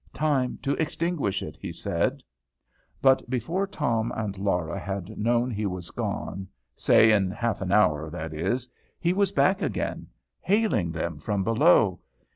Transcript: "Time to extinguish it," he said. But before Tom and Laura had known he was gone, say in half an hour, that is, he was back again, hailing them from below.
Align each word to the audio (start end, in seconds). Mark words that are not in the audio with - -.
"Time 0.15 0.57
to 0.63 0.73
extinguish 0.81 1.43
it," 1.43 1.55
he 1.57 1.71
said. 1.71 2.23
But 3.03 3.29
before 3.29 3.67
Tom 3.67 4.11
and 4.15 4.35
Laura 4.35 4.79
had 4.79 5.15
known 5.15 5.51
he 5.51 5.67
was 5.67 5.91
gone, 5.91 6.47
say 6.75 7.11
in 7.11 7.29
half 7.29 7.61
an 7.61 7.71
hour, 7.71 8.09
that 8.09 8.33
is, 8.33 8.67
he 8.99 9.13
was 9.13 9.31
back 9.31 9.61
again, 9.61 10.07
hailing 10.41 10.91
them 10.91 11.19
from 11.19 11.43
below. 11.43 11.99